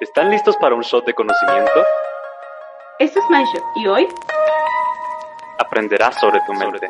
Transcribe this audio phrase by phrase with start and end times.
[0.00, 1.84] ¿Están listos para un shot de conocimiento?
[2.98, 4.08] Esto es MindShot y hoy
[5.60, 6.84] aprenderás sobre tu mente.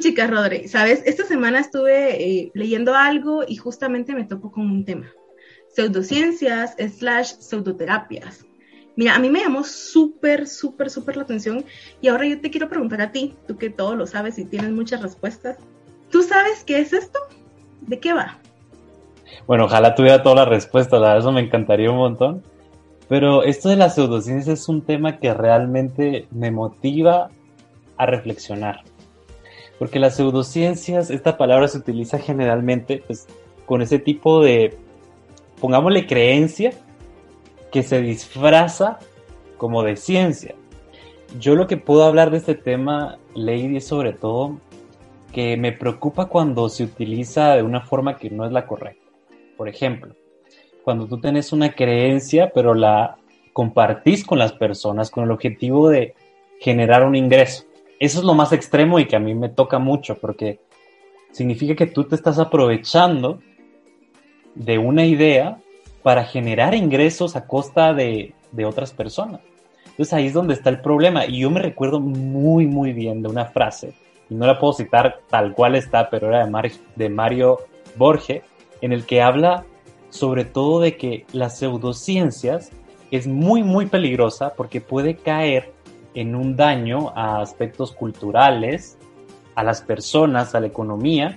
[0.00, 4.84] Chicas, Rodri, sabes, esta semana estuve eh, leyendo algo y justamente me topo con un
[4.84, 5.12] tema.
[5.68, 8.44] Pseudociencias slash pseudoterapias.
[8.96, 11.64] Mira, a mí me llamó súper, súper, súper la atención
[12.00, 14.70] y ahora yo te quiero preguntar a ti, tú que todo lo sabes y tienes
[14.70, 15.58] muchas respuestas.
[16.10, 17.18] ¿Tú sabes qué es esto?
[17.82, 18.38] ¿De qué va?
[19.46, 22.42] Bueno, ojalá tuviera todas las respuestas, la verdad eso me encantaría un montón.
[23.08, 27.30] Pero esto de las pseudociencias es un tema que realmente me motiva
[27.96, 28.82] a reflexionar.
[29.78, 33.26] Porque las pseudociencias, esta palabra se utiliza generalmente pues,
[33.66, 34.76] con ese tipo de,
[35.60, 36.72] pongámosle creencia,
[37.76, 38.98] que se disfraza
[39.58, 40.54] como de ciencia.
[41.38, 44.56] Yo lo que puedo hablar de este tema, Lady, sobre todo
[45.30, 49.04] que me preocupa cuando se utiliza de una forma que no es la correcta.
[49.58, 50.14] Por ejemplo,
[50.84, 53.18] cuando tú tienes una creencia, pero la
[53.52, 56.14] compartís con las personas con el objetivo de
[56.60, 57.64] generar un ingreso.
[58.00, 60.60] Eso es lo más extremo y que a mí me toca mucho porque
[61.30, 63.38] significa que tú te estás aprovechando
[64.54, 65.60] de una idea
[66.06, 68.32] para generar ingresos a costa de,
[68.64, 69.40] otras personas.
[69.86, 71.26] Entonces ahí es donde está el problema.
[71.26, 73.92] Y yo me recuerdo muy, muy bien de una frase,
[74.30, 76.48] y no la puedo citar tal cual está, pero era
[76.94, 77.58] de, Mario,
[77.96, 78.44] Borges,
[78.82, 79.64] en el que habla
[80.08, 82.70] sobre todo de que las pseudociencias
[83.10, 85.72] es muy, muy peligrosa porque puede caer
[86.14, 88.96] en un daño a aspectos culturales,
[89.56, 91.36] a las personas, a la economía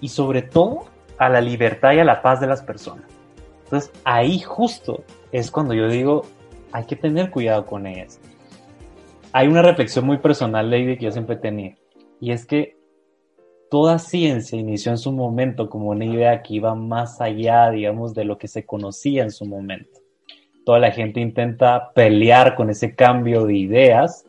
[0.00, 0.86] y sobre todo
[1.18, 3.15] a la libertad y a la paz de las personas.
[3.66, 6.22] Entonces ahí justo es cuando yo digo,
[6.72, 8.20] hay que tener cuidado con ellas.
[9.32, 11.76] Hay una reflexión muy personal, Lady, que yo siempre tenía,
[12.20, 12.76] y es que
[13.70, 18.24] toda ciencia inició en su momento como una idea que iba más allá, digamos, de
[18.24, 20.00] lo que se conocía en su momento
[20.66, 24.26] toda la gente intenta pelear con ese cambio de ideas,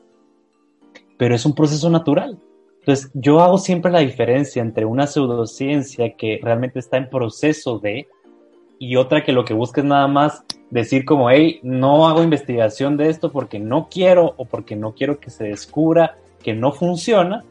[1.17, 2.37] pero es un proceso natural.
[2.81, 8.07] Entonces, yo hago siempre la diferencia entre una pseudociencia que realmente está en proceso de
[8.79, 12.97] y otra que lo que busca es nada más decir como, hey, no hago investigación
[12.97, 17.43] de esto porque no quiero o porque no quiero que se descubra que no funciona,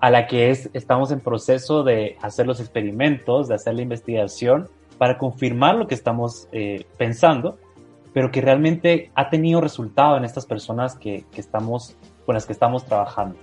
[0.00, 4.68] a la que es, estamos en proceso de hacer los experimentos, de hacer la investigación
[4.98, 7.58] para confirmar lo que estamos eh, pensando,
[8.12, 11.96] pero que realmente ha tenido resultado en estas personas que, estamos,
[12.26, 13.36] con las que estamos trabajando.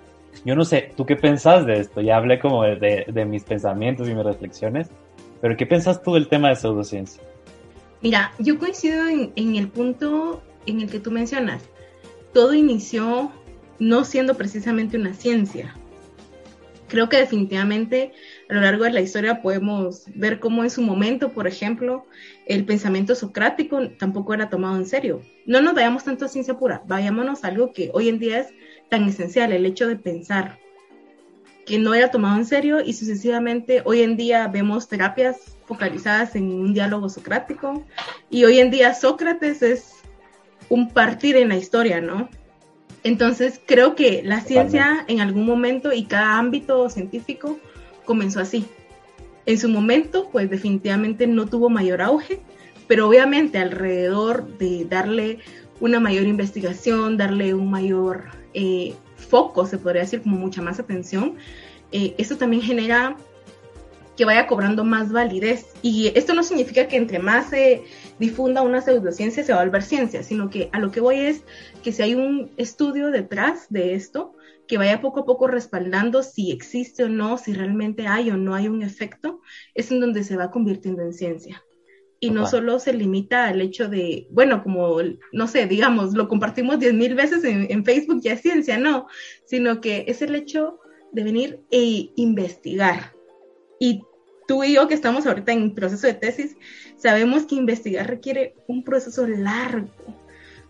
[0.46, 2.02] Yo no sé, ¿tú qué pensás de esto?
[2.02, 4.90] Ya hablé como de, mis pensamientos y mis reflexiones,
[5.42, 7.22] pero ¿qué pensás tú del tema de pseudociencia?
[8.02, 11.64] Mira, yo coincido en, en el punto en el que tú mencionas.
[12.34, 13.32] Todo inició
[13.80, 15.76] no siendo precisamente una ciencia,
[16.88, 18.14] creo que definitivamente
[18.50, 22.06] a lo largo de la historia podemos ver cómo en su momento, por ejemplo,
[22.46, 25.22] el pensamiento socrático tampoco era tomado en serio.
[25.46, 28.48] No nos vayamos tanto a ciencia pura, vayámonos a algo que hoy en día es
[28.90, 30.60] tan esencial, el hecho de pensar,
[31.68, 36.46] que no era tomado en serio y sucesivamente hoy en día vemos terapias focalizadas en
[36.46, 37.84] un diálogo socrático
[38.30, 39.92] y hoy en día Sócrates es
[40.70, 42.30] un partir en la historia, ¿no?
[43.04, 47.60] Entonces, creo que la ciencia en algún momento y cada ámbito científico
[48.06, 48.66] comenzó así.
[49.46, 52.40] En su momento, pues definitivamente no tuvo mayor auge,
[52.88, 55.40] pero obviamente alrededor de darle
[55.80, 58.94] una mayor investigación, darle un mayor eh,
[59.30, 61.36] foco, se podría decir, como mucha más atención,
[61.92, 63.16] eh, esto también genera
[64.18, 65.68] que vaya cobrando más validez.
[65.82, 67.84] Y esto no significa que entre más se
[68.20, 71.44] difunda una pseudociencia se va a volver ciencia, sino que a lo que voy es
[71.84, 74.34] que si hay un estudio detrás de esto,
[74.68, 78.54] que vaya poco a poco respaldando si existe o no, si realmente hay o no
[78.54, 79.40] hay un efecto,
[79.74, 81.64] es en donde se va convirtiendo en ciencia.
[82.20, 84.98] Y no solo se limita al hecho de, bueno, como,
[85.32, 89.08] no sé, digamos, lo compartimos diez mil veces en, en Facebook, ya es ciencia, no,
[89.46, 90.80] sino que es el hecho
[91.12, 93.14] de venir e investigar,
[93.80, 94.04] y
[94.48, 96.56] tú y yo que estamos ahorita en proceso de tesis,
[96.96, 99.90] sabemos que investigar requiere un proceso largo,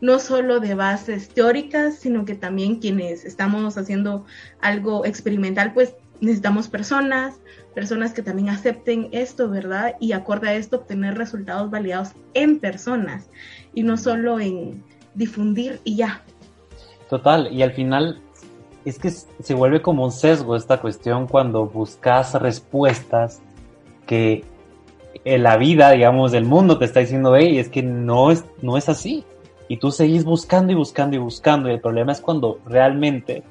[0.02, 4.26] no solo de bases teóricas, sino que también quienes estamos haciendo
[4.60, 7.40] algo experimental, pues necesitamos personas,
[7.76, 9.96] personas que también acepten esto, ¿verdad?
[10.00, 13.30] Y acorde a esto obtener resultados validados en personas
[13.74, 14.84] y no solo en
[15.14, 16.24] difundir y ya.
[17.10, 18.22] Total, y al final
[18.86, 23.42] es que se vuelve como un sesgo esta cuestión cuando buscas respuestas
[24.06, 24.46] que
[25.26, 28.78] en la vida, digamos, del mundo te está diciendo, hey, es que no es, no
[28.78, 29.26] es así.
[29.68, 31.70] Y tú seguís buscando y buscando y buscando.
[31.70, 33.44] Y el problema es cuando realmente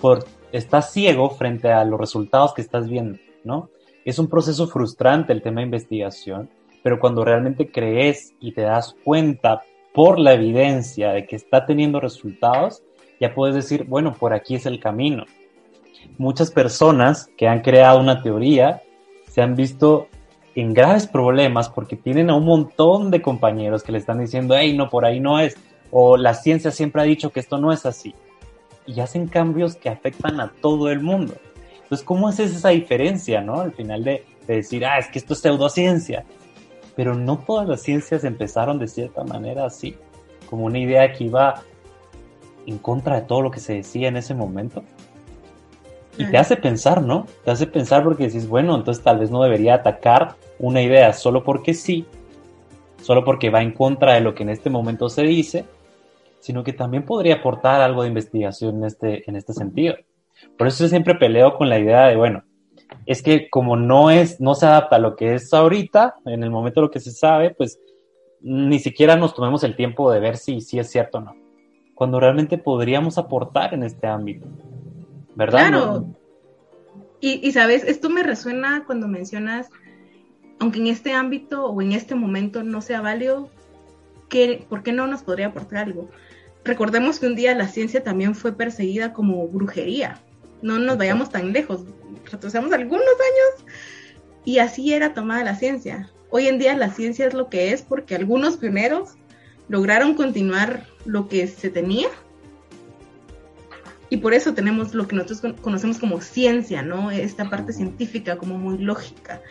[0.00, 3.70] por, estás ciego frente a los resultados que estás viendo, ¿no?
[4.04, 6.48] Es un proceso frustrante el tema de investigación,
[6.82, 9.62] pero cuando realmente crees y te das cuenta
[9.92, 12.82] por la evidencia de que está teniendo resultados,
[13.20, 15.24] ya puedes decir, bueno, por aquí es el camino.
[16.18, 18.82] Muchas personas que han creado una teoría
[19.28, 20.08] se han visto
[20.54, 24.76] en graves problemas porque tienen a un montón de compañeros que le están diciendo, hey,
[24.76, 25.56] no, por ahí no es,
[25.90, 28.14] o la ciencia siempre ha dicho que esto no es así.
[28.86, 31.34] Y hacen cambios que afectan a todo el mundo.
[31.82, 33.60] Entonces, ¿cómo haces esa diferencia, no?
[33.60, 36.24] Al final de, decir, ah, es que esto es pseudociencia.
[36.94, 39.96] Pero no todas las ciencias empezaron de cierta manera así,
[40.48, 41.62] como una idea que iba
[42.66, 44.82] en contra de todo lo que se decía en ese momento.
[46.18, 47.26] Y te hace pensar, ¿no?
[47.44, 51.44] Te hace pensar porque decís, bueno, entonces tal vez no debería atacar una idea solo
[51.44, 52.06] porque sí,
[53.02, 55.66] solo porque va en contra de lo que en este momento se dice,
[56.40, 59.94] sino que también podría aportar algo de investigación en este, en este sentido.
[60.56, 62.44] Por eso yo siempre peleo con la idea de, bueno,
[63.04, 66.50] es que como no es, no se adapta a lo que es ahorita, en el
[66.50, 67.80] momento de lo que se sabe, pues
[68.40, 71.36] ni siquiera nos tomemos el tiempo de ver si, si es cierto o no.
[71.94, 74.46] Cuando realmente podríamos aportar en este ámbito.
[75.34, 75.68] ¿Verdad?
[75.68, 76.06] Claro.
[77.20, 79.70] Y, y sabes, esto me resuena cuando mencionas,
[80.60, 83.50] aunque en este ámbito o en este momento no sea válido,
[84.68, 86.10] ¿por qué no nos podría aportar algo?
[86.64, 90.20] Recordemos que un día la ciencia también fue perseguida como brujería
[90.62, 91.82] no nos vayamos tan lejos,
[92.30, 93.72] retrocedamos algunos años
[94.44, 96.10] y así era tomada la ciencia.
[96.30, 99.10] Hoy en día la ciencia es lo que es porque algunos pioneros
[99.68, 102.08] lograron continuar lo que se tenía
[104.08, 107.10] y por eso tenemos lo que nosotros conocemos como ciencia, ¿no?
[107.10, 109.42] Esta parte científica como muy lógica.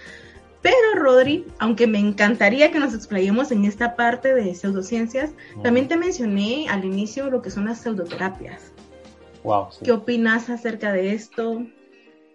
[0.65, 5.95] Pero Rodri, aunque me encantaría que nos explayemos en esta parte de pseudociencias, también te
[5.95, 8.73] mencioné al inicio lo que son las pseudoterapias.
[9.83, 11.61] ¿Qué opinas acerca de esto?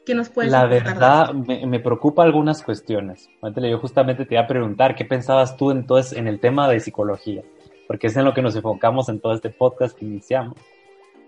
[0.07, 3.29] ¿Qué nos puedes La verdad, me, preocupa algunas cuestiones.
[3.43, 7.43] Yo justamente te iba a preguntar, ¿qué pensabas tú entonces en el tema de psicología?
[7.89, 10.55] Porque es en lo que nos enfocamos en todo este podcast que iniciamos.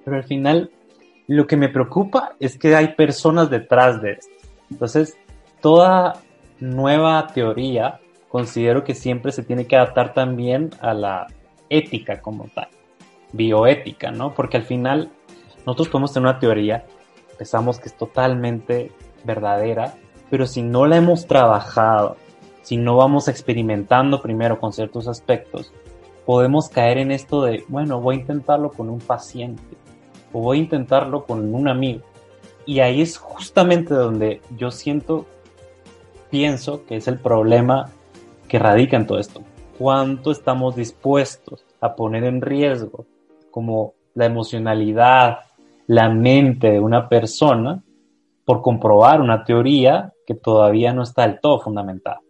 [0.05, 0.71] Pero al final,
[1.27, 4.37] lo que me preocupa es que hay personas detrás de esto.
[4.71, 5.19] Entonces,
[5.61, 6.23] toda
[6.63, 11.27] nueva teoría considero que siempre se tiene que adaptar también a la
[11.69, 12.69] ética como tal,
[13.33, 14.35] bioética, ¿no?
[14.35, 15.11] Porque al final
[15.67, 16.87] nosotros podemos tener una teoría,
[17.37, 18.91] pensamos que es totalmente
[19.25, 19.95] verdadera,
[20.31, 22.17] pero si no la hemos trabajado,
[22.63, 25.73] si no vamos experimentando primero con ciertos aspectos,
[26.25, 29.77] podemos caer en esto de, bueno, voy a intentarlo con un paciente
[30.33, 32.03] o voy a intentarlo con un amigo.
[32.65, 35.27] Y ahí es justamente donde yo siento,
[36.33, 37.91] pienso que es el problema
[38.49, 39.43] que radica en todo esto.
[39.79, 43.07] ¿Cuánto estamos dispuestos a poner en riesgo
[43.51, 45.41] como la emocionalidad,
[45.87, 47.83] la mente de una persona
[48.45, 52.21] por comprobar una teoría que todavía no está del todo fundamentada.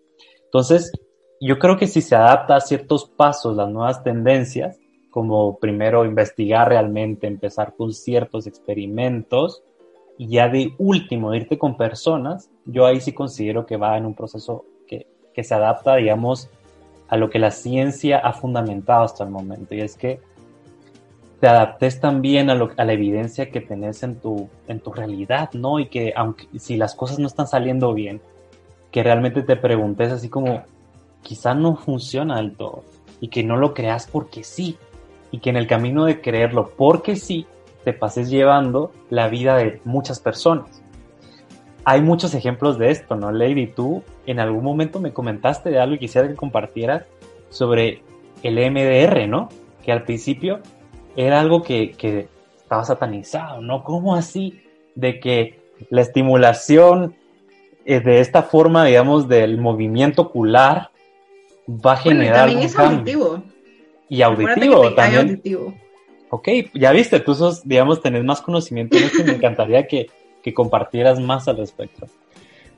[0.44, 0.92] Entonces,
[1.40, 4.78] yo creo que si se adapta a ciertos pasos, las nuevas tendencias,
[5.10, 9.62] como primero investigar realmente, empezar con ciertos experimentos
[10.18, 14.14] y ya de último irte con personas, yo ahí sí considero que va en un
[14.14, 16.48] proceso que, que se adapta, digamos,
[17.08, 19.74] a lo que la ciencia ha fundamentado hasta el momento.
[19.74, 20.20] Y es que
[21.42, 25.80] te adaptes también a, la evidencia que tenés en tu, en tu realidad, ¿no?
[25.80, 28.20] Y que aunque si las cosas no están saliendo bien,
[28.92, 30.62] que realmente te preguntes así como,
[31.20, 32.84] quizá no funciona del todo,
[33.20, 34.78] y que no lo creas porque sí,
[35.32, 37.44] y que en el camino de creerlo porque sí,
[37.84, 40.82] te pases llevando la vida de muchas personas.
[41.84, 43.66] Hay muchos ejemplos de esto, ¿no, Lady?
[43.66, 47.04] Tú en algún momento me comentaste de algo y quisiera que compartieras
[47.50, 48.02] sobre
[48.42, 49.48] el MDR, ¿no?
[49.84, 50.60] Que al principio
[51.16, 53.82] era algo que, estaba satanizado, ¿no?
[53.84, 54.62] ¿Cómo así?
[54.94, 55.60] De que
[55.90, 57.14] la estimulación
[57.84, 60.90] eh, de esta forma, digamos, del movimiento ocular
[61.68, 62.46] va a generar.
[62.46, 63.42] también es auditivo.
[64.08, 65.22] Y auditivo también.
[65.22, 65.74] Auditivo.
[66.34, 70.06] Ok, ya viste, tú digamos, tenés más conocimiento en esto y me encantaría que,
[70.42, 72.06] que compartieras más al respecto.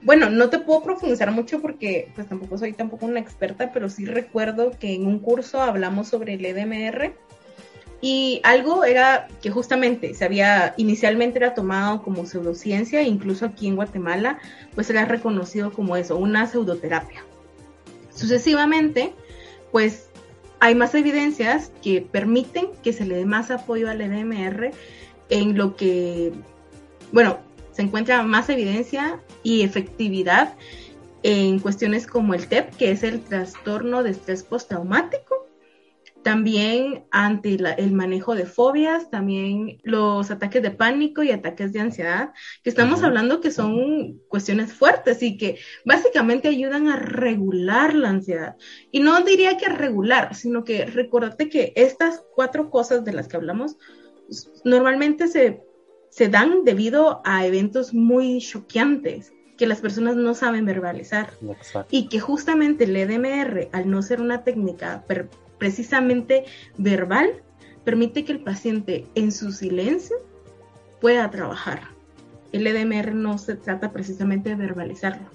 [0.03, 4.07] Bueno, no te puedo profundizar mucho porque pues tampoco soy tampoco una experta, pero sí
[4.07, 7.15] recuerdo que en un curso hablamos sobre el EDMR
[8.01, 13.77] y algo era que justamente se había, inicialmente era tomado como pseudociencia, incluso aquí en
[13.77, 14.41] Guatemala,
[14.75, 17.25] pues era reconocido como eso, una pseudoterapia.
[18.13, 19.15] Sucesivamente,
[19.71, 20.11] pues
[20.61, 24.71] hay más evidencias que permiten que se le dé más apoyo al EDMR
[25.31, 26.33] en lo que,
[27.13, 27.39] bueno,
[27.73, 30.55] se encuentra más evidencia y efectividad
[31.23, 35.49] en cuestiones como el TEP, que es el trastorno de estrés postraumático,
[36.25, 42.33] también ante el manejo de fobias, también los ataques de pánico y ataques de ansiedad,
[42.63, 48.57] que estamos hablando que son cuestiones fuertes y que básicamente ayudan a regular la ansiedad.
[48.91, 53.37] Y no diría que regular, sino que recordate que estas cuatro cosas de las que
[53.37, 53.77] hablamos
[54.65, 55.63] normalmente se,
[56.09, 61.31] se dan debido a eventos muy choqueantes que las personas no saben verbalizar
[61.91, 65.05] y que justamente el EDMR, al no ser una técnica
[65.59, 66.45] precisamente
[66.77, 67.43] verbal,
[67.85, 70.17] permite que el paciente en su silencio
[71.01, 71.83] pueda trabajar.
[72.53, 75.29] El EDMR no se trata precisamente de verbalizarlo.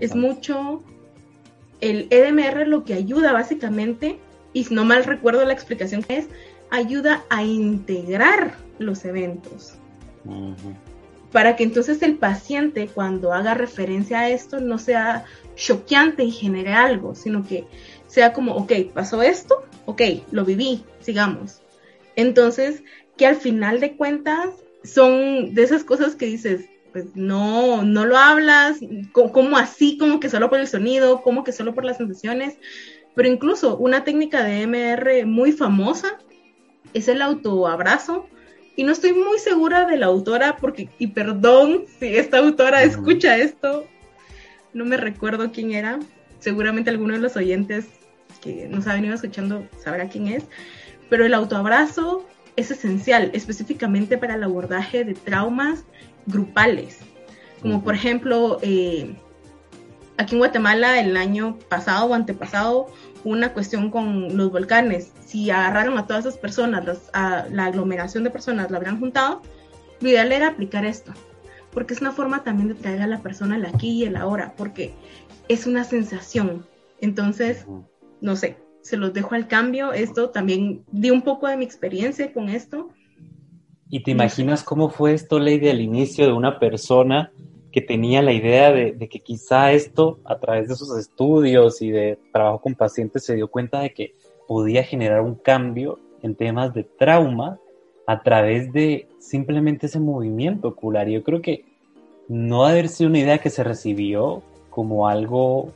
[0.00, 0.82] Es mucho,
[1.80, 4.18] el EDMR lo que ayuda básicamente,
[4.52, 6.28] y si no mal recuerdo la explicación que es,
[6.70, 9.74] ayuda a integrar los eventos.
[11.32, 15.24] Para que entonces el paciente cuando haga referencia a esto no sea
[15.54, 17.66] choqueante y genere algo, sino que
[18.10, 20.02] sea como, ok, pasó esto, ok,
[20.32, 21.62] lo viví, sigamos.
[22.16, 22.82] Entonces,
[23.16, 24.48] que al final de cuentas
[24.82, 28.78] son de esas cosas que dices, pues no, no lo hablas,
[29.12, 32.56] como así, como que solo por el sonido, como que solo por las sensaciones,
[33.14, 36.18] pero incluso una técnica de MR muy famosa
[36.92, 38.26] es el autoabrazo,
[38.74, 43.36] y no estoy muy segura de la autora, porque, y perdón si esta autora escucha
[43.36, 43.86] esto,
[44.72, 46.00] no me recuerdo quién era,
[46.40, 47.86] seguramente alguno de los oyentes
[48.40, 50.44] que nos ha venido escuchando sabrá quién es,
[51.08, 55.84] pero el autoabrazo es esencial, específicamente para el abordaje de traumas
[56.26, 57.00] grupales,
[57.62, 59.14] como por ejemplo, eh,
[60.16, 62.86] aquí en Guatemala el año pasado o antepasado
[63.24, 68.30] una cuestión con los volcanes, si agarraron a todas esas personas, a la aglomeración de
[68.30, 69.42] personas la habrían juntado,
[70.00, 71.12] lo ideal era aplicar esto,
[71.72, 74.54] porque es una forma también de traer a la persona al aquí y el ahora,
[74.56, 74.94] porque
[75.48, 76.66] es una sensación.
[77.00, 77.66] Entonces,
[78.20, 79.92] no sé, se los dejo al cambio.
[79.92, 82.88] Esto también di un poco de mi experiencia con esto.
[83.88, 87.32] ¿Y te imaginas cómo fue esto, Lady, al inicio de una persona
[87.72, 92.18] que tenía la idea de, que quizá esto, a través de sus estudios y de
[92.32, 94.14] trabajo con pacientes, se dio cuenta de que
[94.46, 97.58] podía generar un cambio en temas de trauma
[98.06, 101.08] a través de simplemente ese movimiento ocular.
[101.08, 101.64] Yo creo que
[102.28, 105.72] no ha haber sido una idea que se recibió como algo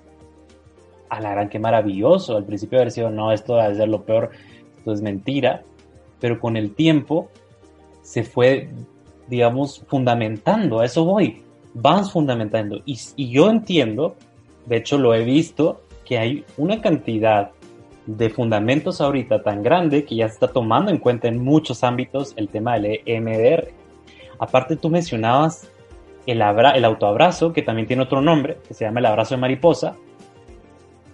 [1.16, 2.37] a la gran que maravilloso.
[2.37, 4.30] Al principio haber sido, no, esto debe ser lo peor,
[4.78, 5.62] esto es mentira.
[6.21, 7.30] Pero con el tiempo
[8.02, 8.68] se fue,
[9.28, 10.80] digamos, fundamentando.
[10.80, 11.42] A eso voy.
[11.75, 12.80] Vas fundamentando.
[12.85, 14.16] Y, y yo entiendo,
[14.66, 17.50] de hecho lo he visto, que hay una cantidad
[18.06, 22.35] de fundamentos ahorita tan grande que ya se está tomando en cuenta en muchos ámbitos
[22.37, 23.68] el tema del EMDR.
[24.38, 25.71] Aparte tú mencionabas
[26.26, 29.97] el, el autoabrazo, que también tiene otro nombre, que se llama el abrazo de mariposa,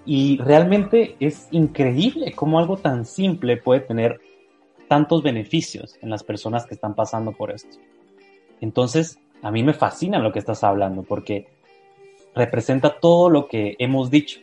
[0.06, 4.20] y realmente es increíble cómo algo tan simple puede tener
[4.88, 7.78] tantos beneficios en las personas que están pasando por esto.
[8.60, 11.46] Entonces, a mí me fascina lo que estás hablando porque
[12.34, 14.40] representa todo lo que hemos dicho,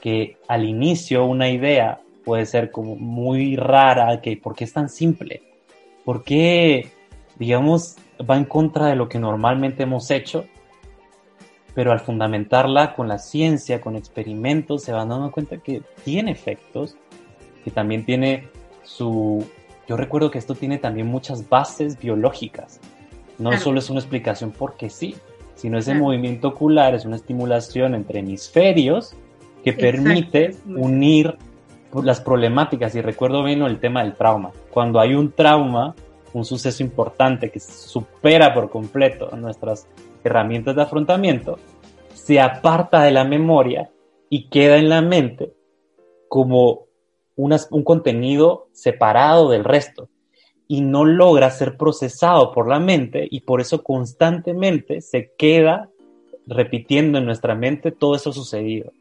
[0.00, 4.88] que al inicio una idea puede ser como muy rara, que ¿por qué es tan
[4.88, 5.42] simple?
[6.04, 6.90] ¿Por qué,
[7.38, 7.96] digamos,
[8.28, 10.46] va en contra de lo que normalmente hemos hecho?
[11.74, 16.96] Pero al fundamentarla con la ciencia, con experimentos, se van dando cuenta que tiene efectos,
[17.64, 18.48] que también tiene
[18.82, 19.46] su...
[19.88, 22.80] Yo recuerdo que esto tiene también muchas bases biológicas.
[23.38, 25.16] No solo es una explicación porque sí,
[25.54, 29.14] sino ese movimiento ocular es una estimulación entre hemisferios
[29.64, 31.36] que permite unir
[32.02, 32.94] las problemáticas.
[32.94, 34.50] Y recuerdo bien el tema del trauma.
[34.70, 35.94] Cuando hay un trauma,
[36.32, 39.86] un suceso importante que supera por completo nuestras
[40.24, 41.58] herramientas de afrontamiento,
[42.14, 43.90] se aparta de la memoria
[44.28, 45.52] y queda en la mente
[46.28, 46.86] como
[47.36, 50.08] un contenido separado del resto.
[50.68, 55.90] Y no logra ser procesado por la mente y por eso constantemente se queda
[56.46, 58.92] repitiendo en nuestra mente todo eso sucedido.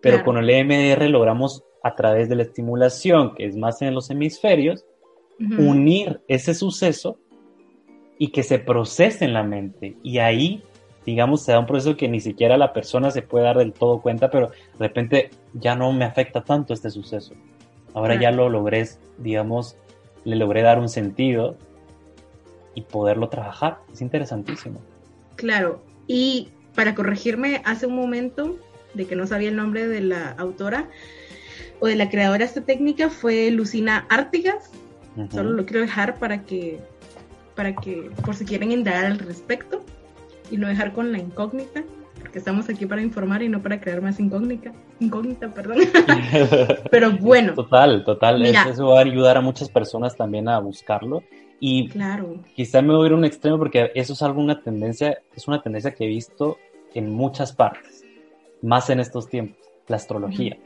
[0.00, 4.10] Pero con el EMDR logramos a través de la estimulación, que es más en los
[4.10, 4.84] hemisferios,
[5.58, 7.18] unir ese suceso
[8.18, 9.96] y que se procese en la mente.
[10.02, 10.62] Y ahí,
[11.06, 14.00] digamos, se da un proceso que ni siquiera la persona se puede dar del todo
[14.00, 17.34] cuenta, pero de repente ya no me afecta tanto este suceso.
[17.94, 19.76] Ahora ya lo logré, digamos,
[20.24, 21.56] le logré dar un sentido
[22.74, 23.78] y poderlo trabajar.
[23.92, 24.80] Es interesantísimo.
[25.36, 28.56] Claro, y para corregirme hace un momento
[28.94, 30.88] de que no sabía el nombre de la autora
[31.80, 34.70] o de la creadora de esta técnica fue Lucina Artigas.
[35.30, 36.78] Solo lo quiero dejar para que
[37.58, 39.82] para que por si quieren indagar al respecto
[40.48, 41.82] y no dejar con la incógnita.
[42.20, 45.78] porque estamos aquí para informar y no para crear más incógnita, incógnita, perdón.
[46.92, 47.54] Pero bueno.
[47.54, 48.46] Total, total.
[48.46, 51.24] eso va a ayudar a muchas personas también a buscarlo.
[51.58, 52.36] Y claro.
[52.54, 55.48] quizá me voy a ir a un extremo porque eso es algo, una tendencia, es
[55.48, 56.58] una tendencia que he visto
[56.94, 58.04] en muchas partes,
[58.62, 60.56] más en estos tiempos, la astrología.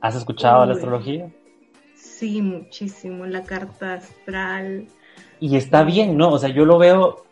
[0.00, 1.30] ¿Has escuchado la astrología?
[1.94, 4.88] Sí, muchísimo, la carta astral.
[5.42, 6.30] Y está bien, ¿no?
[6.30, 7.24] O sea, yo lo veo,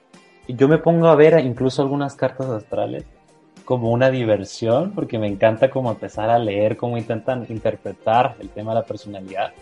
[0.48, 3.04] yo me pongo a ver incluso algunas cartas astrales
[3.64, 8.72] como una diversión, porque me encanta como empezar a leer cómo intentan interpretar el tema
[8.72, 9.52] de la personalidad.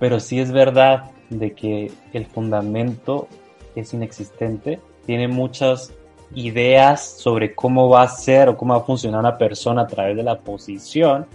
[0.00, 3.28] Pero sí es verdad de que el fundamento
[3.76, 5.92] es inexistente, tiene muchas
[6.34, 10.16] ideas sobre cómo va a ser o cómo va a funcionar una persona a través
[10.16, 11.26] de la posición,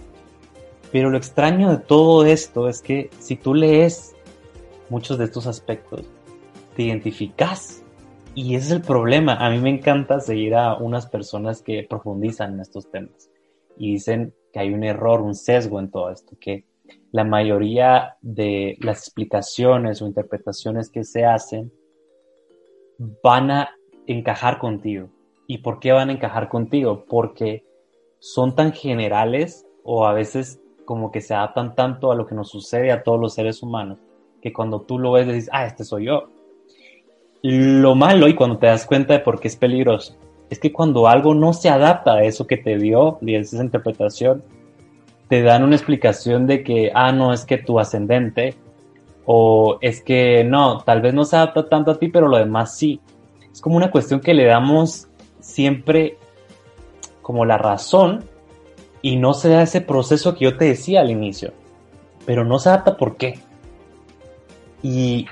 [0.90, 4.13] pero lo extraño de todo esto es que si tú lees
[4.90, 6.02] muchos de estos aspectos,
[6.76, 7.82] te identificas.
[8.34, 9.34] Y ese es el problema.
[9.34, 13.30] A mí me encanta seguir a unas personas que profundizan en estos temas
[13.76, 16.64] y dicen que hay un error, un sesgo en todo esto, que
[17.12, 21.72] la mayoría de las explicaciones o interpretaciones que se hacen
[23.22, 23.70] van a
[24.06, 25.08] encajar contigo.
[25.46, 27.04] ¿Y por qué van a encajar contigo?
[27.08, 27.64] Porque
[28.18, 32.50] son tan generales o a veces como que se adaptan tanto a lo que nos
[32.50, 33.98] sucede a todos los seres humanos,
[34.44, 36.28] que cuando tú lo ves dices, ah, este soy yo.
[37.40, 40.16] Lo malo y cuando te das cuenta de por qué es peligroso,
[40.50, 44.42] es que cuando algo no se adapta a eso que te dio, y esa interpretación,
[45.28, 48.54] te dan una explicación de que, ah, no, es que tu ascendente,
[49.24, 52.76] o es que no, tal vez no se adapta tanto a ti, pero lo demás
[52.76, 53.00] sí.
[53.50, 55.08] Es como una cuestión que le damos
[55.40, 56.18] siempre
[57.22, 58.24] como la razón
[59.00, 61.54] y no se da ese proceso que yo te decía al inicio,
[62.26, 63.38] pero no se adapta por qué.
[64.84, 65.26] Y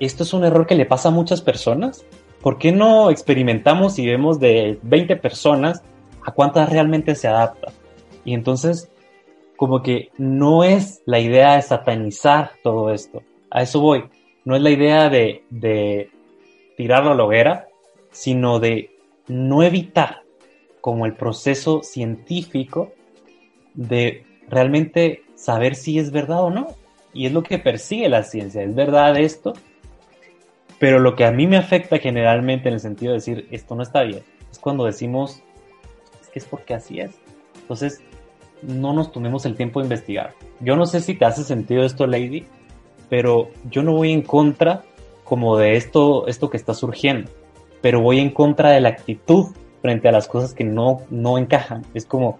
[0.00, 2.06] esto es un error que le pasa a muchas personas.
[2.40, 5.82] ¿Por qué no experimentamos y vemos de 20 personas
[6.24, 7.70] a cuántas realmente se adapta?
[8.24, 8.90] Y entonces
[9.56, 13.22] como que no es la idea de satanizar todo esto.
[13.50, 14.04] A eso voy.
[14.46, 16.10] No es la idea de, de
[16.78, 17.68] tirarlo a la hoguera,
[18.10, 18.90] sino de
[19.28, 20.22] no evitar
[20.80, 22.92] como el proceso científico
[23.74, 26.68] de realmente saber si es verdad o no.
[27.14, 28.62] Y es lo que persigue la ciencia.
[28.62, 29.54] ¿Es verdad esto?
[30.78, 33.82] Pero lo que a mí me afecta generalmente en el sentido de decir esto no
[33.82, 35.42] está bien, es cuando decimos
[36.20, 37.12] es que es porque así es.
[37.60, 38.02] Entonces,
[38.62, 40.34] no nos tomemos el tiempo de investigar.
[40.60, 42.44] Yo no sé si te hace sentido esto, Lady,
[43.08, 44.82] pero yo no voy en contra
[45.22, 47.30] como de esto, esto que está surgiendo,
[47.80, 49.46] pero voy en contra de la actitud
[49.82, 51.84] frente a las cosas que no, no encajan.
[51.94, 52.38] Es como,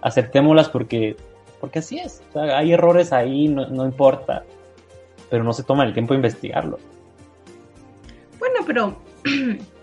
[0.00, 1.16] aceptémoslas porque,
[1.60, 2.22] porque así es.
[2.34, 4.44] hay errores ahí, no, no importa,
[5.28, 6.78] pero no se toma el tiempo de investigarlo.
[8.38, 8.96] Bueno, pero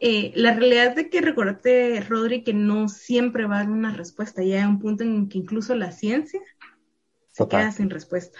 [0.00, 3.92] Eh, la realidad es de que recordate, Rodri, que no siempre va a dar una
[3.92, 4.42] respuesta.
[4.42, 6.40] Ya hay un punto en que incluso la ciencia
[7.32, 8.38] se queda sin respuesta.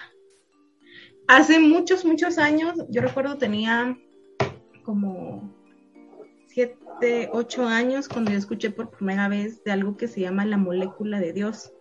[1.27, 3.99] Hace muchos, muchos años, yo recuerdo tenía
[4.85, 5.53] como
[6.59, 10.57] siete, ocho años cuando yo escuché por primera vez de algo que se llama la
[10.57, 11.73] molécula de Dios.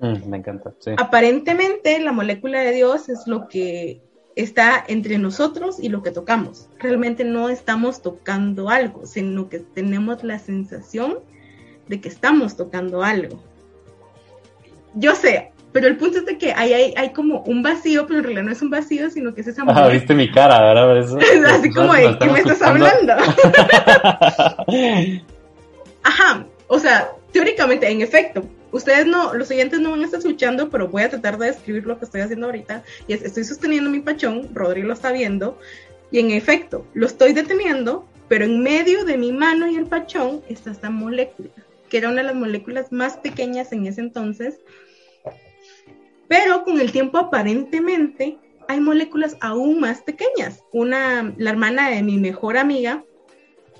[0.00, 0.74] Mm, me encanta.
[0.96, 4.00] Aparentemente la molécula de Dios es lo que
[4.34, 6.70] está entre nosotros y lo que tocamos.
[6.78, 11.18] Realmente no estamos tocando algo, sino que tenemos la sensación
[11.88, 13.42] de que estamos tocando algo.
[14.94, 18.24] Yo sé, pero el punto es de que hay, hay, como un vacío, pero en
[18.24, 19.62] realidad no es un vacío, sino que es esa...
[19.66, 20.98] Ah, viste mi cara, ¿verdad?
[20.98, 23.14] Eso, así como, ¿de qué me estás hablando?
[26.02, 30.68] Ajá, o sea, teóricamente, en efecto, ustedes no, los oyentes no van a estar escuchando,
[30.68, 32.82] pero voy a tratar de describir lo que estoy haciendo ahorita.
[33.08, 35.58] Y es, estoy sosteniendo mi pachón, Rodri lo está viendo,
[36.10, 40.42] y en efecto, lo estoy deteniendo, pero en medio de mi mano y el pachón
[40.48, 41.48] está esta molécula,
[41.88, 44.60] que era una de las moléculas más pequeñas en ese entonces.
[46.28, 50.64] Pero con el tiempo aparentemente hay moléculas aún más pequeñas.
[50.72, 53.04] Una, la hermana de mi mejor amiga,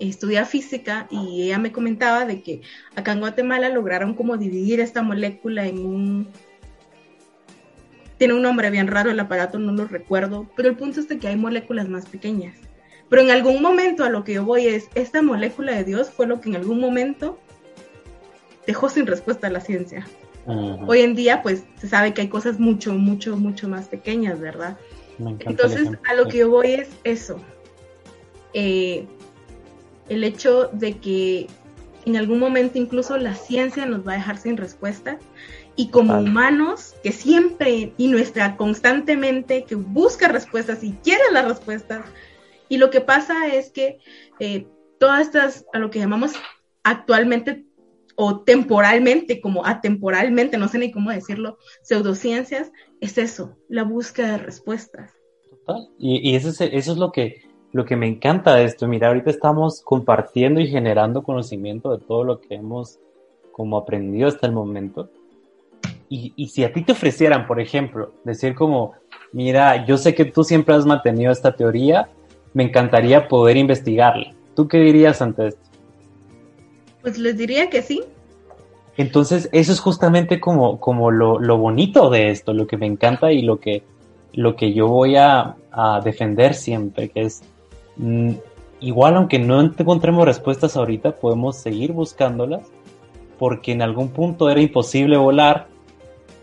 [0.09, 2.63] estudia física y ella me comentaba de que
[2.97, 6.29] acá en Guatemala lograron como dividir esta molécula en un...
[8.19, 11.19] Tiene un nombre bien raro el aparato, no lo recuerdo, pero el punto es de
[11.19, 12.57] que hay moléculas más pequeñas.
[13.09, 16.27] Pero en algún momento a lo que yo voy es, esta molécula de Dios fue
[16.27, 17.39] lo que en algún momento
[18.67, 20.07] dejó sin respuesta a la ciencia.
[20.47, 24.77] Hoy en día pues se sabe que hay cosas mucho, mucho, mucho más pequeñas, ¿verdad?
[25.19, 27.41] Entonces a lo que yo voy es eso.
[28.55, 29.07] Eh,
[30.09, 31.47] el hecho de que
[32.05, 35.19] en algún momento incluso la ciencia nos va a dejar sin respuesta
[35.77, 42.05] y como humanos que siempre y nuestra constantemente que busca respuestas y quiere las respuestas
[42.69, 43.99] y lo que pasa es que
[44.41, 44.67] eh,
[44.99, 46.33] todas estas, a lo que llamamos
[46.83, 47.65] actualmente
[48.25, 54.39] o temporalmente, como atemporalmente, no sé ni cómo decirlo, pseudociencias, es eso, la búsqueda de
[54.39, 55.13] respuestas.
[55.51, 55.89] Total.
[55.99, 58.87] Y, eso, es, eso es lo que, lo que me encanta de esto.
[58.87, 63.01] Mira, ahorita estamos compartiendo y generando conocimiento de todo lo que hemos
[63.51, 65.11] como aprendido hasta el momento.
[66.09, 68.93] Y, y si a ti te ofrecieran, por ejemplo, decir como,
[69.33, 72.09] mira, yo sé que tú siempre has mantenido esta teoría,
[72.55, 74.33] me encantaría poder investigarla.
[74.55, 75.72] ¿Tú qué dirías ante esto?
[77.03, 78.03] Pues les diría que sí.
[78.97, 83.33] Entonces, eso es justamente como, como lo, lo, bonito de esto, lo que me encanta
[83.33, 83.83] y lo que,
[84.33, 87.43] lo que yo voy a, a defender siempre, que es,
[87.97, 88.33] mm,
[88.81, 92.67] igual aunque no encontremos respuestas ahorita, podemos seguir buscándolas,
[93.39, 95.69] porque en algún punto era imposible volar,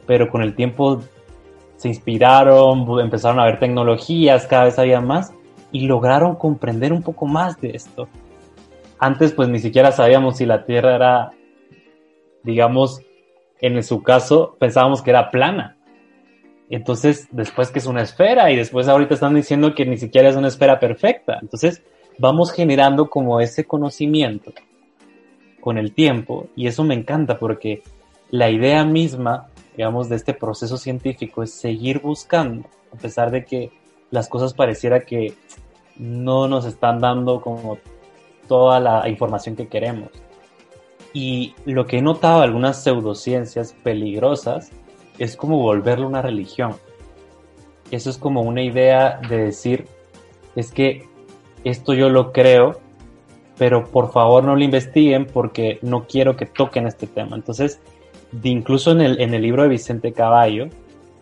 [0.07, 1.01] pero con el tiempo
[1.77, 5.33] se inspiraron, empezaron a ver tecnologías, cada vez había más,
[5.71, 8.09] y lograron comprender un poco más de esto
[8.99, 11.31] antes pues ni siquiera sabíamos si la Tierra era,
[12.43, 13.01] digamos,
[13.61, 15.77] en su caso pensábamos que era plana.
[16.69, 20.35] Entonces, después que es una esfera y después ahorita están diciendo que ni siquiera es
[20.35, 21.39] una esfera perfecta.
[21.41, 21.81] Entonces,
[22.19, 24.53] vamos generando como ese conocimiento
[25.61, 27.81] con el tiempo y eso me encanta porque
[28.29, 33.71] la idea misma, digamos, de este proceso científico es seguir buscando, a pesar de que
[34.11, 35.33] las cosas pareciera que
[35.97, 37.77] no nos están dando como
[38.49, 40.09] toda la información que queremos.
[41.13, 44.71] Y lo que he notado algunas pseudociencias peligrosas
[45.17, 46.75] es como volverlo una religión.
[47.91, 49.87] Eso es como una idea de decir,
[50.57, 51.07] es que
[51.63, 52.81] esto yo lo creo,
[53.57, 57.37] pero por favor no lo investiguen porque no quiero que toquen este tema.
[57.37, 57.79] Entonces,
[58.43, 60.67] incluso en el, en el libro de Vicente Caballo,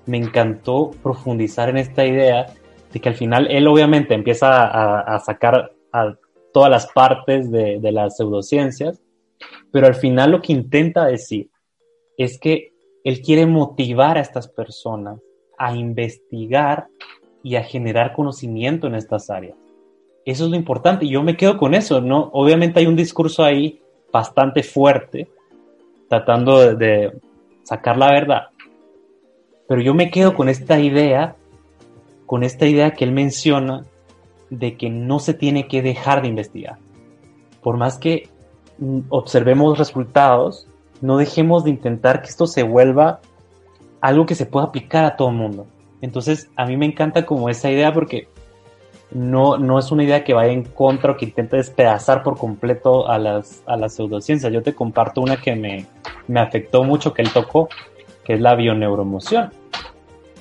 [0.08, 2.48] me encantó profundizar en esta idea
[2.92, 4.66] de que al final él obviamente empieza
[5.02, 5.74] a, sacar
[6.58, 9.00] todas las partes de, las pseudociencias,
[9.72, 11.52] pero al final lo que intenta decir
[12.18, 15.20] es que él quiere motivar a estas personas
[15.60, 16.88] a investigar
[17.44, 19.56] y a generar conocimiento en estas áreas.
[20.26, 22.32] Eso es lo importante yo me quedo con eso, ¿no?
[22.34, 23.80] Obviamente hay un discurso ahí
[24.12, 25.30] bastante fuerte,
[26.10, 27.20] tratando de, de
[27.62, 28.48] sacar la verdad,
[29.68, 31.36] pero yo me quedo con esta idea,
[32.26, 33.86] con esta idea que él menciona
[34.50, 36.78] de que no se tiene que dejar de investigar.
[37.62, 38.30] Por más que
[38.80, 40.68] mm, observemos resultados,
[41.02, 43.20] no dejemos de intentar que esto se vuelva
[44.02, 45.68] algo que se pueda aplicar a todo el mundo.
[46.02, 48.28] Entonces, a mí me encanta como esa idea porque
[49.12, 53.10] no, no es una idea que vaya en contra o que intente despedazar por completo
[53.10, 54.52] a las, a las pseudociencias.
[54.52, 55.86] Yo te comparto una que me,
[56.28, 57.70] me afectó mucho, que él tocó,
[58.24, 59.52] que es la bioneuromoción.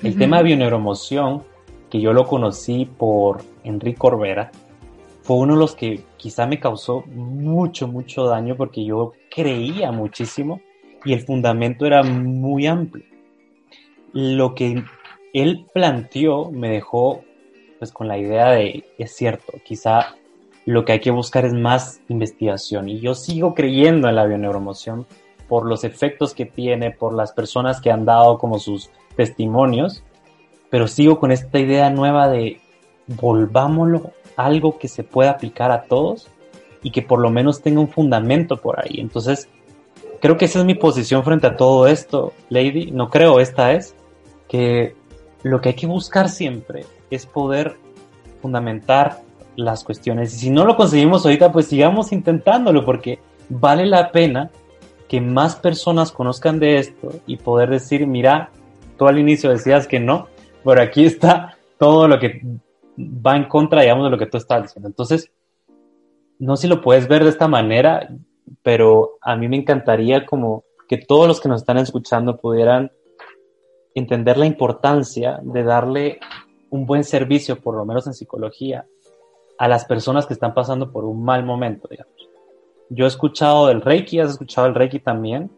[0.03, 1.43] El tema de bioneuromoción
[1.89, 4.51] que yo lo conocí por Enrique Corbera,
[5.21, 10.61] fue uno de los que quizá me causó mucho, mucho daño porque yo creía muchísimo
[11.03, 13.05] y el fundamento era muy amplio.
[14.13, 14.83] Lo que
[15.33, 17.23] él planteó me dejó
[17.77, 20.15] pues con la idea de, es cierto, quizá
[20.65, 25.05] lo que hay que buscar es más investigación y yo sigo creyendo en la bioneuromoción
[25.47, 30.03] por los efectos que tiene, por las personas que han dado como sus testimonios
[30.69, 32.59] pero sigo con esta idea nueva de
[33.07, 36.27] volvámoslo algo que se pueda aplicar a todos
[36.83, 38.99] y que por lo menos tenga un fundamento por ahí.
[38.99, 39.49] Entonces,
[40.21, 42.91] creo que esa es mi posición frente a todo esto, Lady.
[42.91, 43.95] No creo, esta es
[44.47, 44.95] que
[45.43, 47.77] lo que hay que buscar siempre es poder
[48.41, 49.21] fundamentar
[49.55, 50.33] las cuestiones.
[50.35, 54.51] Y si no lo conseguimos ahorita, pues sigamos intentándolo porque vale la pena
[55.07, 58.51] que más personas conozcan de esto y poder decir, mira,
[58.97, 60.27] tú al inicio decías que no,
[60.67, 62.41] por aquí está todo lo que
[62.99, 64.89] va en contra, digamos, de lo que tú estás diciendo.
[64.89, 65.31] Entonces,
[66.39, 68.09] no sé si lo puedes ver de esta manera,
[68.63, 72.91] pero a mí me encantaría como que todos los que nos están escuchando pudieran
[73.95, 76.19] entender la importancia de darle
[76.69, 78.85] un buen servicio, por lo menos en psicología,
[79.57, 82.29] a las personas que están pasando por un mal momento, digamos.
[82.89, 85.49] Yo he escuchado del Reiki, has escuchado el Reiki también,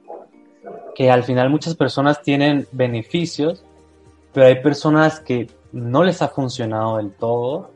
[0.93, 3.65] que al final muchas personas tienen beneficios
[4.33, 7.71] pero hay personas que no les ha funcionado del todo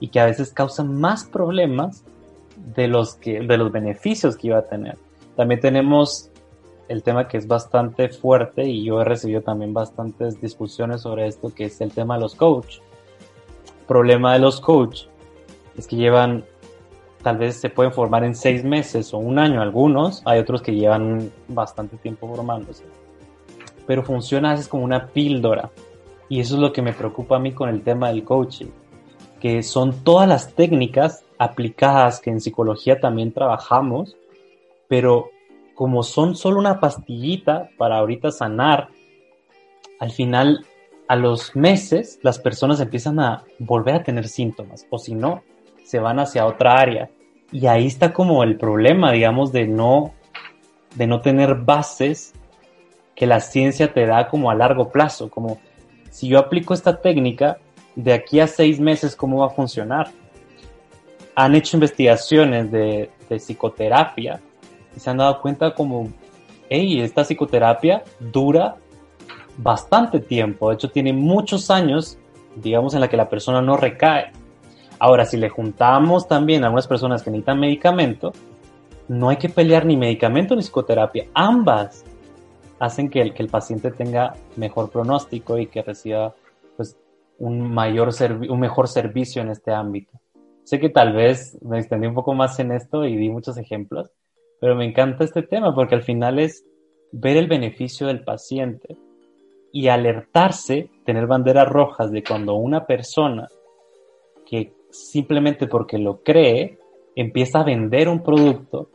[0.00, 2.04] y que a veces causan más problemas
[2.74, 4.96] de los, que, de los beneficios que iba a tener.
[5.36, 6.30] También tenemos
[6.88, 11.52] el tema que es bastante fuerte y yo he recibido también bastantes discusiones sobre esto,
[11.54, 12.78] que es el tema de los coach.
[13.86, 15.04] problema de los coach
[15.76, 16.44] es que llevan,
[17.22, 20.74] tal vez se pueden formar en seis meses o un año algunos, hay otros que
[20.74, 22.84] llevan bastante tiempo formándose.
[23.86, 25.70] Pero funciona a veces como una píldora
[26.32, 28.70] y eso es lo que me preocupa a mí con el tema del coaching,
[29.38, 34.16] que son todas las técnicas aplicadas que en psicología también trabajamos,
[34.88, 35.28] pero
[35.74, 38.88] como son solo una pastillita para ahorita sanar,
[40.00, 40.64] al final,
[41.06, 45.42] a los meses, las personas empiezan a volver a tener síntomas, o si no,
[45.84, 47.10] se van hacia otra área.
[47.50, 50.14] Y ahí está como el problema, digamos, de no,
[50.94, 52.32] de no tener bases
[53.14, 55.58] que la ciencia te da como a largo plazo, como
[56.12, 57.58] si yo aplico esta técnica,
[57.96, 60.10] de aquí a seis meses, ¿cómo va a funcionar?
[61.34, 64.42] Han hecho investigaciones de, psicoterapia
[64.94, 66.10] y se han dado cuenta como,
[66.68, 68.76] hey, esta psicoterapia dura
[69.56, 72.18] bastante tiempo, de hecho tiene muchos años,
[72.56, 74.32] digamos, en la que la persona no recae.
[74.98, 78.32] Ahora, si le juntamos también a algunas personas que necesitan medicamento,
[79.08, 82.04] no hay que pelear ni medicamento ni psicoterapia, ambas
[82.82, 86.34] hacen que el, que el paciente tenga mejor pronóstico y que reciba
[86.76, 86.98] pues,
[87.38, 88.10] un, mayor
[88.48, 90.10] un mejor servicio en este ámbito.
[90.64, 94.10] Sé que tal vez me extendí un poco más en esto y di muchos ejemplos,
[94.60, 96.64] pero me encanta este tema porque al final es
[97.12, 98.96] ver el beneficio del paciente
[99.70, 103.46] y alertarse, tener banderas rojas de cuando una persona
[104.44, 106.80] que simplemente porque lo cree
[107.14, 108.88] empieza a vender un producto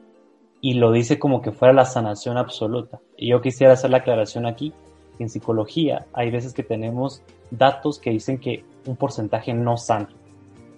[0.62, 3.00] y lo dice como que fuera la sanación absoluta.
[3.16, 4.74] Y yo quisiera hacer la aclaración aquí.
[5.20, 10.10] En psicología hay veces que tenemos datos que dicen que un porcentaje no sana,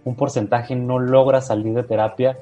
[0.05, 2.37] un porcentaje no logra salir de terapia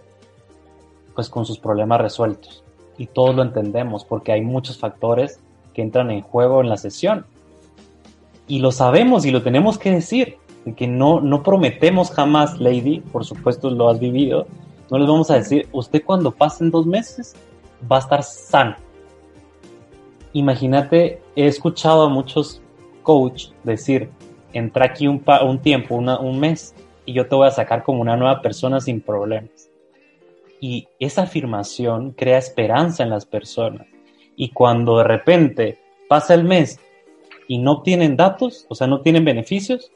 [1.15, 2.63] pues con sus problemas resueltos.
[2.97, 5.39] Y todos lo entendemos porque hay muchos factores
[5.73, 7.25] que entran en juego en la sesión.
[8.47, 10.37] Y lo sabemos y lo tenemos que decir,
[10.75, 14.47] que no, no prometemos jamás, Lady, por supuesto lo has vivido,
[14.89, 17.35] no les vamos a decir, usted cuando pasen dos meses
[17.89, 18.75] va a estar sano.
[20.33, 22.61] Imagínate, he escuchado a muchos
[23.03, 24.09] coach decir,
[24.53, 25.21] entra aquí un,
[25.61, 29.69] tiempo, un mes, y yo te voy a sacar como una nueva persona sin problemas.
[30.59, 33.87] Y esa afirmación crea esperanza en las personas.
[34.35, 36.79] Y cuando de repente pasa el mes
[37.47, 39.91] y no tienen datos, o sea, no tienen beneficios,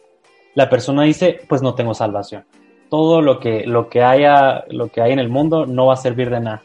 [0.56, 2.46] la persona dice, pues no tengo salvación.
[2.92, 5.98] Todo lo que, lo que haya, lo que hay en el mundo no va a
[5.98, 6.62] servir de nada.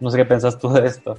[0.00, 1.16] No sé qué pensás tú de esto.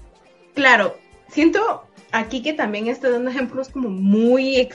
[0.54, 0.98] Claro,
[1.30, 4.67] siento aquí que también estoy dando ejemplos como muy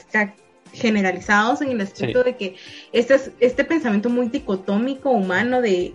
[0.73, 2.55] generalizados en el aspecto de que
[2.91, 5.93] este, este pensamiento muy dicotómico humano de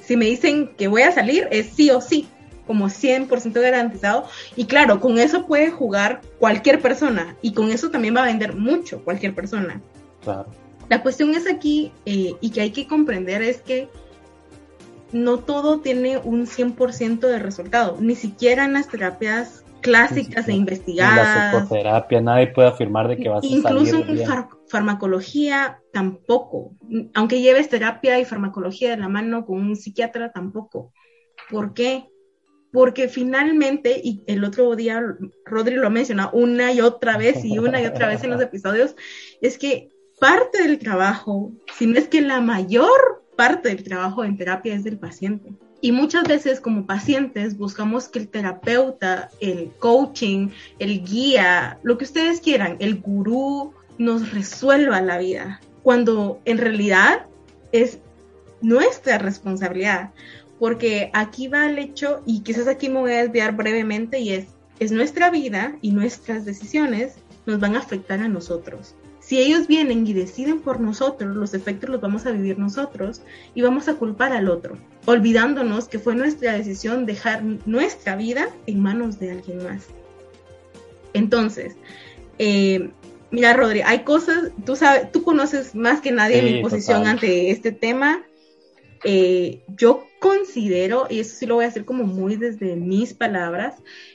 [0.00, 2.28] si me dicen que voy a salir, es sí o sí,
[2.68, 4.26] como 100% garantizado.
[4.54, 8.54] Y claro, con eso puede jugar cualquier persona y con eso también va a vender
[8.54, 9.80] mucho cualquier persona.
[10.22, 10.46] Claro.
[10.88, 13.88] La cuestión es aquí eh, y que hay que comprender es que
[15.12, 21.36] no todo tiene un 100% de resultado, ni siquiera en las terapias clásicas e investigadas.
[21.36, 24.26] En la psicoterapia nadie puede afirmar de que vas a salir Incluso en
[24.68, 26.72] farmacología tampoco.
[27.14, 30.92] Aunque lleves terapia y farmacología de la mano con un psiquiatra tampoco.
[31.50, 32.08] ¿Por qué?
[32.72, 35.02] Porque finalmente, y el otro día
[35.46, 38.94] Rodri lo menciona una y otra vez y una y otra vez en los episodios,
[39.40, 39.88] es que
[40.20, 44.84] parte del trabajo, si no es que la mayor parte del trabajo en terapia es
[44.84, 45.52] del paciente.
[45.80, 50.48] Y muchas veces como pacientes buscamos que el terapeuta, el coaching,
[50.80, 57.26] el guía, lo que ustedes quieran, el gurú, nos resuelva la vida, cuando en realidad
[57.72, 57.98] es
[58.60, 60.10] nuestra responsabilidad,
[60.58, 64.48] porque aquí va el hecho, y quizás aquí me voy a desviar brevemente, y es,
[64.80, 67.14] es nuestra vida y nuestras decisiones
[67.46, 68.96] nos van a afectar a nosotros.
[69.28, 73.20] Si ellos vienen y deciden por nosotros, los efectos los vamos a vivir nosotros
[73.54, 78.80] y vamos a culpar al otro, olvidándonos que fue nuestra decisión dejar nuestra vida en
[78.80, 79.88] manos de alguien más.
[81.12, 81.76] Entonces,
[82.38, 82.88] eh,
[83.30, 87.70] Mira, Rodri, hay cosas, tú sabes, tú conoces más que nadie mi posición ante este
[87.70, 88.24] tema.
[89.04, 93.74] Eh, yo considero, y eso sí lo voy a hacer como muy desde mis palabras,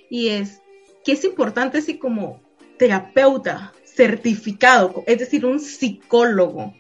[0.10, 0.64] y es
[1.06, 2.42] que es importante así como
[2.80, 6.74] terapeuta certificado, es decir, un psicólogo,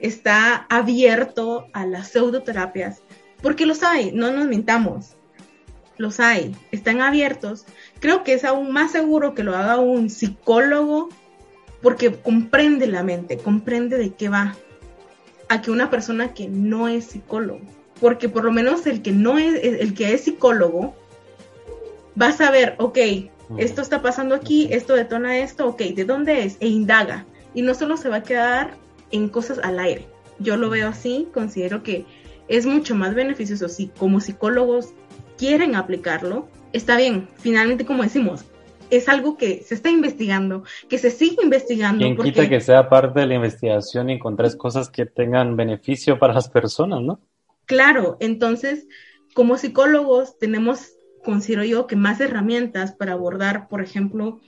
[0.00, 3.02] está abierto a las pseudoterapias,
[3.42, 5.16] porque los hay, no nos mintamos,
[5.96, 7.64] los hay, están abiertos.
[8.00, 11.08] Creo que es aún más seguro que lo haga un psicólogo
[11.82, 14.56] porque comprende la mente, comprende de qué va,
[15.48, 17.60] a que una persona que no es psicólogo,
[18.00, 20.94] porque por lo menos el que no es, el que es psicólogo,
[22.20, 22.98] va a saber, ok,
[23.58, 26.56] esto está pasando aquí, esto detona esto, ok, ¿de dónde es?
[26.60, 27.26] E indaga.
[27.54, 28.76] Y no solo se va a quedar
[29.10, 30.06] en cosas al aire.
[30.38, 32.04] Yo lo veo así, considero que
[32.48, 34.90] es mucho más beneficioso si como psicólogos
[35.38, 36.48] quieren aplicarlo.
[36.72, 38.44] Está bien, finalmente como decimos,
[38.90, 41.98] es algo que se está investigando, que se sigue investigando.
[41.98, 42.32] Quien porque...
[42.32, 46.48] quita que sea parte de la investigación y encontrar cosas que tengan beneficio para las
[46.48, 47.20] personas, ¿no?
[47.66, 48.86] Claro, entonces,
[49.32, 50.92] como psicólogos tenemos,
[51.24, 54.40] considero yo, que más herramientas para abordar, por ejemplo,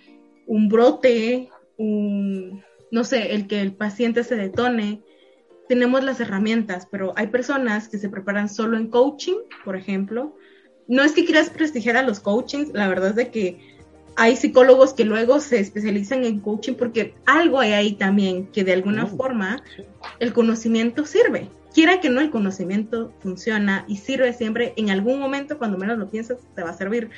[0.47, 5.03] un brote, un, no sé, el que el paciente se detone.
[5.69, 10.37] Tenemos las herramientas, pero hay personas que se preparan solo en coaching, por ejemplo.
[10.87, 13.77] No es que quieras prestigiar a los coachings, la verdad es de que
[14.17, 18.73] hay psicólogos que luego se especializan en coaching porque algo hay ahí también que de
[18.73, 19.17] alguna mm.
[19.17, 19.63] forma
[20.21, 21.51] el conocimiento sirve.
[21.77, 24.73] Quiera que no, el conocimiento funciona y sirve siempre.
[24.77, 27.11] En algún momento, cuando menos lo piensas, te va a servir.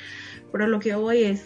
[0.51, 1.45] Pero lo que hoy es,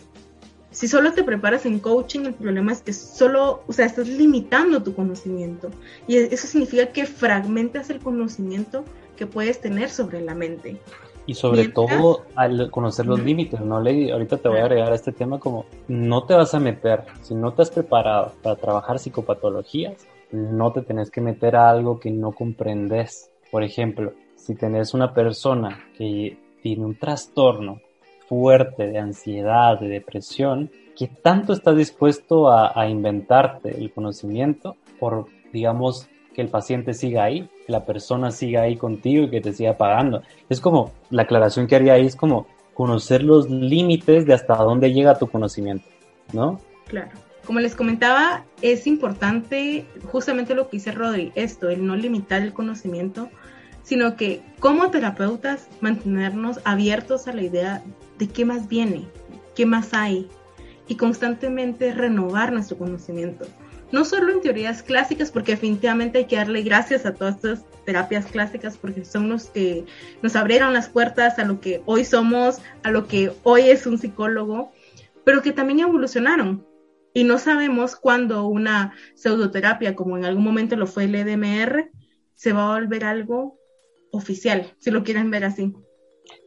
[0.72, 4.82] si solo te preparas en coaching, el problema es que solo, o sea, estás limitando
[4.82, 5.70] tu conocimiento.
[6.08, 8.84] Y eso significa que fragmentas el conocimiento
[9.16, 10.82] que puedes tener sobre la mente.
[11.28, 14.10] Y sobre todo al conocer los límites, ¿no, Lady?
[14.10, 17.36] Ahorita te voy a agregar a este tema como no te vas a meter, si
[17.36, 22.12] no te has preparado para trabajar psicopatologías, no te tenés que meter a algo que
[22.12, 23.32] no comprendes.
[23.52, 27.80] Por ejemplo, si tenés una persona que tiene un trastorno
[28.28, 35.28] fuerte de ansiedad, de depresión, ¿qué tanto estás dispuesto a, a inventarte el conocimiento por,
[35.52, 39.54] digamos, que el paciente siga ahí, que la persona siga ahí contigo y que te
[39.54, 40.24] siga pagando.
[40.50, 44.92] Es como, la aclaración que haría ahí es como conocer los límites de hasta dónde
[44.92, 45.88] llega tu conocimiento,
[46.34, 46.60] ¿no?
[46.88, 47.12] Claro.
[47.46, 52.54] Como les comentaba, es importante justamente lo que dice Rodri, esto, el no limitar el
[52.54, 53.30] conocimiento,
[53.84, 57.84] sino que como terapeutas mantenernos abiertos a la idea
[58.18, 59.08] de qué más viene,
[59.56, 60.30] qué más hay,
[60.88, 63.46] y constantemente renovar nuestro conocimiento
[63.94, 68.26] no solo en teorías clásicas, porque definitivamente hay que darle gracias a todas estas terapias
[68.26, 69.86] clásicas, porque son los que
[70.24, 74.00] nos abrieron las puertas a lo que hoy somos, a lo que hoy es un
[74.00, 74.72] psicólogo,
[75.24, 76.66] pero que también evolucionaron.
[77.14, 81.92] Y no sabemos cuándo una pseudoterapia, como en algún momento lo fue el EDMR,
[82.34, 83.58] se va a volver algo
[84.12, 85.74] oficial, si lo quieren ver así.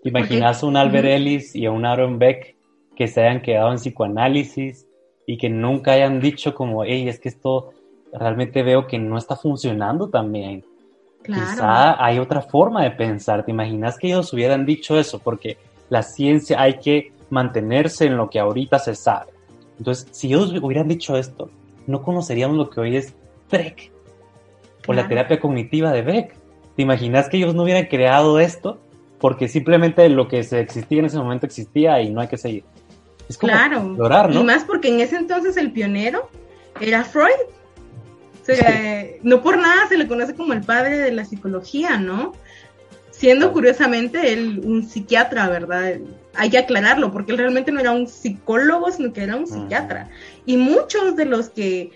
[0.02, 2.57] ¿Te imaginas un Albert Ellis y a un Aaron Beck
[2.96, 4.87] que se hayan quedado en psicoanálisis
[5.26, 7.72] y que nunca hayan dicho como, hey, es que esto
[8.12, 10.64] realmente veo que no está funcionando también.
[11.22, 11.42] Claro.
[11.42, 13.44] Quizá hay otra forma de pensar.
[13.44, 15.18] ¿Te imaginas que ellos hubieran dicho eso?
[15.18, 19.36] Porque la ciencia hay que mantenerse en lo que ahorita se sabe.
[19.79, 21.51] Entonces, si ellos hubieran dicho esto,
[21.87, 23.15] no conoceríamos lo que hoy es
[23.51, 23.91] Beck
[24.87, 26.35] o la terapia cognitiva de Beck.
[26.77, 28.79] ¿Te imaginas que ellos no hubieran creado esto?
[29.19, 32.65] Porque simplemente lo que se existía en ese momento existía y no hay que seguir.
[33.29, 33.83] Es claro.
[33.83, 34.41] ¿no?
[34.41, 36.29] Y más porque en ese entonces el pionero
[36.81, 37.31] era Freud.
[38.43, 42.33] O sea, no por nada se le conoce como el padre de la psicología, ¿no?
[43.11, 45.95] Siendo curiosamente él un psiquiatra, ¿verdad?
[46.37, 50.09] Hay que aclararlo, porque él realmente no era un psicólogo, sino que era un psiquiatra.
[50.44, 51.90] Y muchos de los que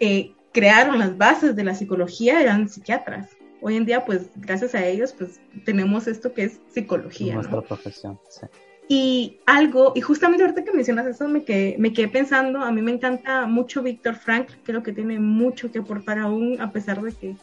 [0.00, 3.36] eh, crearon las bases de la psicología eran psiquiatras.
[3.62, 7.34] Hoy en día, pues, gracias a ellos, pues, tenemos esto que es psicología.
[7.34, 8.46] Nuestra profesión, sí.
[8.92, 12.82] Y algo, y justamente ahorita que mencionas eso, me quedé, me quedé pensando, a mí
[12.82, 17.12] me encanta mucho Víctor Frank, creo que tiene mucho que aportar aún, a pesar de
[17.12, 17.36] que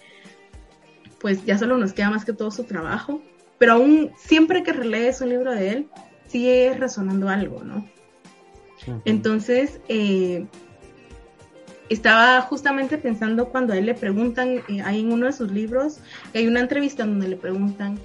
[1.19, 3.21] pues ya solo nos queda más que todo su trabajo,
[3.57, 5.87] pero aún siempre que relees un libro de él,
[6.27, 7.85] sigue resonando algo, ¿no?
[9.05, 10.45] Entonces, eh,
[11.89, 15.99] estaba justamente pensando cuando a él le preguntan, eh, hay en uno de sus libros,
[16.33, 17.99] hay una entrevista donde le preguntan,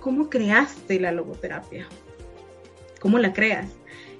[0.00, 1.86] ¿cómo creaste la logoterapia?
[3.00, 3.68] ¿Cómo la creas?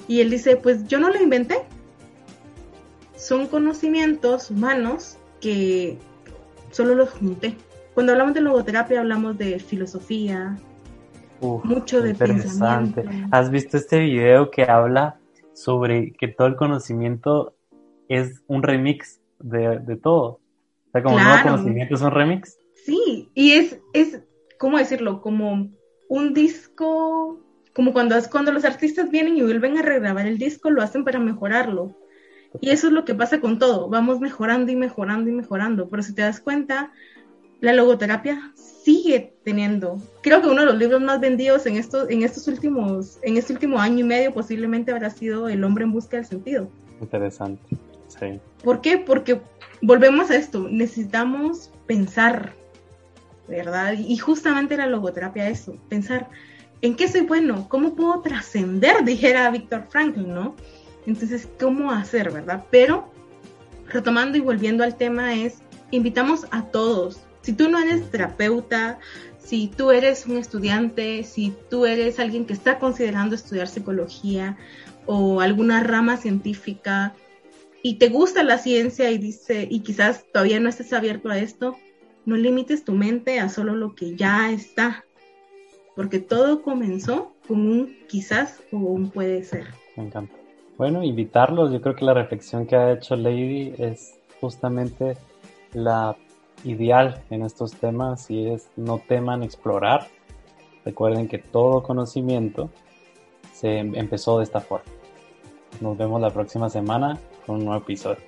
[0.09, 1.57] Y él dice, pues yo no la inventé.
[3.17, 5.99] Son conocimientos humanos que
[6.71, 7.57] solo los junté.
[7.95, 10.59] Cuando hablamos de logoterapia hablamos de filosofía,
[11.41, 13.03] mucho de pensamiento.
[13.31, 15.19] ¿Has visto este video que habla
[15.53, 17.55] sobre que todo el conocimiento
[18.09, 20.23] es un remix de, todo?
[20.23, 20.41] O
[20.93, 21.51] sea, como claro.
[21.51, 22.59] conocimiento es un remix.
[22.85, 24.21] Sí, y es, es,
[24.59, 25.21] ¿cómo decirlo?
[25.21, 25.71] Como
[26.09, 27.41] un disco
[27.77, 31.19] como cuando, cuando los artistas vienen y vuelven a regrabar el disco, lo hacen para
[31.19, 31.95] mejorarlo.
[32.63, 36.03] Y eso es lo que pasa con todo, vamos mejorando y mejorando y mejorando, pero
[36.03, 36.93] si te das cuenta,
[37.61, 42.23] la logoterapia sigue teniendo, creo que uno de los libros más vendidos en estos, en
[42.23, 46.17] estos últimos, en este último año y medio posiblemente habrá sido El hombre en busca
[46.17, 46.69] del sentido.
[47.01, 47.77] Interesante,
[48.09, 48.41] sí.
[48.63, 48.99] ¿Por qué?
[48.99, 49.41] Porque
[49.83, 52.55] volvemos a esto, necesitamos pensar,
[53.49, 53.95] ¿verdad?
[53.95, 56.29] Y justamente la logoterapia eso, pensar,
[56.83, 57.69] ¿en qué soy bueno?
[57.69, 59.03] ¿Cómo puedo trascender?
[59.05, 60.55] Dijera Víctor Franklin, ¿no?
[61.07, 62.65] Entonces, ¿cómo hacer, verdad?
[62.71, 63.09] Pero,
[63.89, 65.59] retomando y volviendo al tema, es,
[65.91, 67.26] invitamos a todos.
[67.47, 68.99] Si tú no eres terapeuta,
[69.39, 74.57] si tú eres un estudiante, si tú eres alguien que está considerando estudiar psicología
[75.07, 77.15] o alguna rama científica
[77.85, 81.77] y te gusta la ciencia y dice y quizás todavía no estés abierto a esto,
[82.25, 85.05] no limites tu mente a solo lo que ya está,
[85.95, 89.69] porque todo comenzó con un quizás o un puede ser.
[89.97, 90.35] Me encanta.
[90.79, 95.17] Bueno, invitarlos, yo creo que la reflexión que ha hecho Lady es justamente
[95.73, 96.17] la
[96.65, 100.09] ideal en estos temas y es no teman explorar.
[100.85, 102.71] Recuerden que todo conocimiento
[103.53, 104.87] se empezó de esta forma.
[105.81, 108.23] Nos vemos la próxima semana con un nuevo episodio.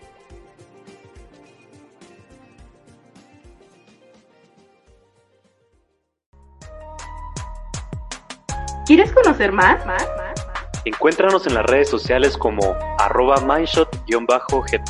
[8.86, 9.84] ¿Quieres conocer más?
[10.86, 14.88] Encuéntranos en las redes sociales como arroba mindshot-gt.